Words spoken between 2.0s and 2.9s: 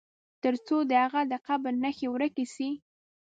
ورکي سي.